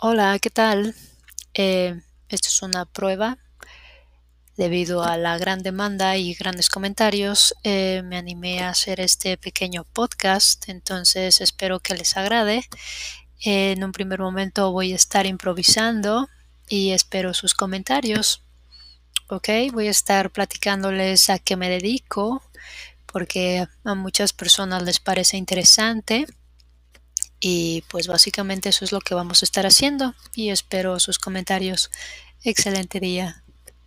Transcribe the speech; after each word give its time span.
Hola, 0.00 0.38
¿qué 0.38 0.48
tal? 0.48 0.94
Eh, 1.54 2.00
esto 2.28 2.46
es 2.46 2.62
una 2.62 2.84
prueba. 2.84 3.36
Debido 4.56 5.02
a 5.02 5.16
la 5.16 5.36
gran 5.38 5.64
demanda 5.64 6.16
y 6.16 6.34
grandes 6.34 6.70
comentarios, 6.70 7.52
eh, 7.64 8.02
me 8.04 8.16
animé 8.16 8.60
a 8.60 8.68
hacer 8.68 9.00
este 9.00 9.36
pequeño 9.36 9.82
podcast, 9.82 10.68
entonces 10.68 11.40
espero 11.40 11.80
que 11.80 11.94
les 11.94 12.16
agrade. 12.16 12.64
en 13.40 13.82
un 13.82 13.90
primer 13.90 14.20
momento 14.20 14.70
voy 14.70 14.92
a 14.92 14.96
estar 14.96 15.26
improvisando 15.26 16.28
y 16.68 16.92
espero 16.92 17.34
sus 17.34 17.54
comentarios. 17.54 18.44
Ok, 19.26 19.48
voy 19.72 19.88
a 19.88 19.90
estar 19.90 20.30
platicándoles 20.30 21.28
a 21.28 21.40
qué 21.40 21.56
me 21.56 21.68
dedico, 21.70 22.40
porque 23.06 23.66
a 23.82 23.94
muchas 23.96 24.32
personas 24.32 24.84
les 24.84 25.00
parece 25.00 25.36
interesante. 25.38 26.26
Y 27.40 27.84
pues 27.88 28.08
básicamente 28.08 28.68
eso 28.70 28.84
es 28.84 28.92
lo 28.92 29.00
que 29.00 29.14
vamos 29.14 29.42
a 29.42 29.46
estar 29.46 29.66
haciendo 29.66 30.14
y 30.34 30.50
espero 30.50 30.98
sus 30.98 31.18
comentarios. 31.18 31.90
Excelente 32.42 33.00
día. 33.00 33.42